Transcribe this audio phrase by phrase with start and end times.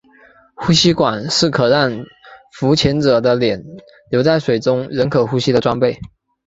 [0.55, 2.05] 呼吸管是可让
[2.53, 3.63] 浮潜者的脸
[4.09, 5.99] 留在水中仍可呼吸的装备。